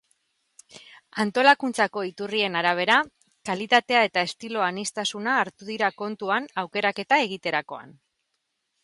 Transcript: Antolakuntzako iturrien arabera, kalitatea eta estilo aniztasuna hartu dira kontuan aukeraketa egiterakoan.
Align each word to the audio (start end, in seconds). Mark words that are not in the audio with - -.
Antolakuntzako 1.23 2.05
iturrien 2.07 2.57
arabera, 2.61 2.95
kalitatea 3.49 4.01
eta 4.09 4.23
estilo 4.31 4.65
aniztasuna 4.69 5.37
hartu 5.43 5.69
dira 5.69 5.91
kontuan 6.03 6.49
aukeraketa 6.63 7.21
egiterakoan. 7.27 7.95